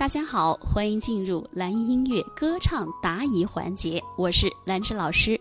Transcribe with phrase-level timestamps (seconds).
[0.00, 5.38] 大家好，欢迎进入蓝音乐歌唱答疑环节，我是兰芝老师。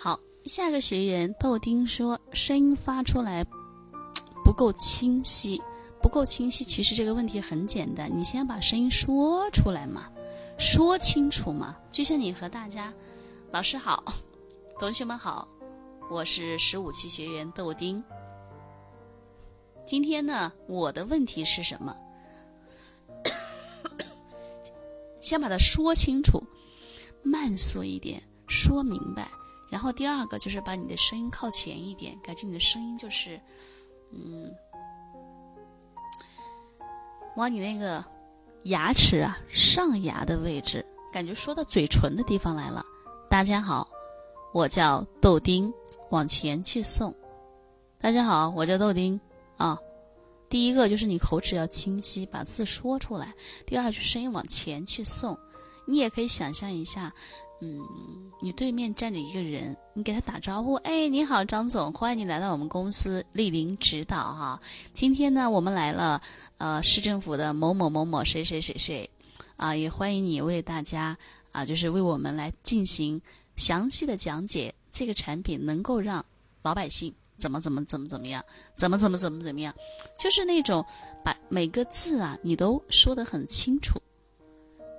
[0.00, 3.46] 好，下个学员豆丁说声音发出来
[4.44, 5.62] 不够清晰，
[6.02, 6.64] 不够清晰。
[6.64, 10.10] 其实这个问题很简单，你先把声音说出来嘛，
[10.58, 11.76] 说清楚嘛。
[11.92, 12.92] 就像你和大家，
[13.52, 14.02] 老师好，
[14.80, 15.46] 同学们好，
[16.10, 18.02] 我是十五期学员豆丁。
[19.86, 21.96] 今天呢，我的问题是什么？
[25.30, 26.42] 先把它说清楚，
[27.22, 29.28] 慢速一点，说明白。
[29.70, 33.40] 然后第二个就是把你的声音靠前一点，感觉你的声音就是，
[34.10, 34.52] 嗯，
[37.36, 38.04] 往你那个
[38.64, 42.84] 牙齿啊上牙的位置，感觉说到嘴唇的地方来了。
[43.28, 43.88] 大家好，
[44.52, 45.72] 我叫豆丁，
[46.08, 47.14] 往前去送。
[48.00, 49.20] 大家好，我叫豆丁
[49.56, 49.78] 啊。
[50.50, 53.28] 第一个就是你口齿要清晰，把字说出来；
[53.64, 55.38] 第二就声音往前去送。
[55.86, 57.12] 你也可以想象一下，
[57.60, 57.80] 嗯，
[58.42, 64.60] 你对面站着一个人，你给他打招呼：“哎，你好，张总，欢迎你来到我们公司莅临指导哈。
[64.92, 66.20] 今天呢，我们来了，
[66.58, 69.08] 呃，市政府的某某某某谁谁谁谁，
[69.56, 71.16] 啊，也欢迎你为大家
[71.52, 73.20] 啊，就是为我们来进行
[73.54, 76.24] 详细的讲解，这个产品能够让
[76.62, 78.44] 老百姓。”怎么怎么怎么怎么样？
[78.76, 79.74] 怎么怎么怎么怎么样？
[80.18, 80.84] 就是那种
[81.24, 84.00] 把每个字啊，你都说得很清楚，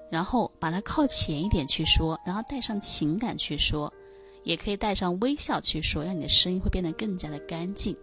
[0.09, 3.93] 然后把它靠前一点去说，然后带上情感去说，
[4.43, 7.95] 也可以带上微笑去说，让你的声音会变得更加的干净，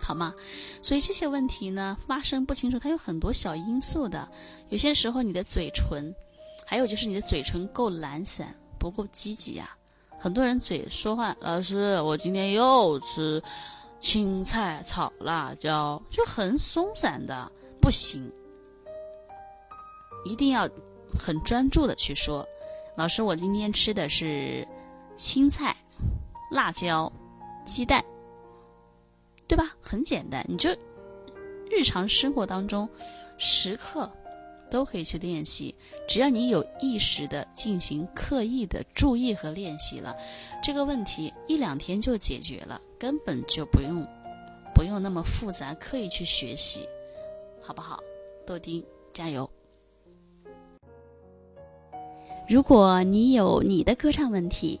[0.00, 0.34] 好吗？
[0.82, 4.26] 所以这些问题呢，发声不清楚，它有很多小因素的。
[4.70, 6.14] 有些时候你的嘴唇，
[6.66, 9.76] 还有就是你的嘴唇够懒散，不够积极呀。
[10.22, 13.42] 很多人嘴说话，老师，我今天又吃
[14.02, 18.30] 青菜炒辣椒，就很松散的，不行，
[20.26, 20.68] 一定要
[21.18, 22.46] 很专注的去说。
[22.96, 24.68] 老师，我今天吃的是
[25.16, 25.74] 青菜、
[26.50, 27.10] 辣椒、
[27.64, 28.04] 鸡蛋，
[29.48, 29.74] 对吧？
[29.80, 30.68] 很简单，你就
[31.70, 32.86] 日常生活当中
[33.38, 34.10] 时刻。
[34.70, 35.74] 都可以去练习，
[36.08, 40.16] 只要你有意识的进行刻意的注意和练习了，
[40.62, 44.06] 这个问题一两天就解决了，根本就不用
[44.74, 46.88] 不用那么复杂，刻意去学习，
[47.60, 47.98] 好不好？
[48.46, 49.48] 豆丁加油！
[52.48, 54.80] 如果你有你的歌唱问题，